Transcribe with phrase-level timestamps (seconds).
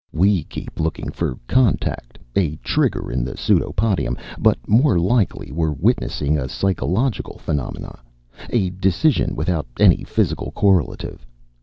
[0.11, 4.17] "We keep looking for contact, a trigger in the pseudopodium.
[4.39, 7.99] But more likely we're witnessing a psychological phenomena,
[8.49, 11.23] a decision without any physical correlative.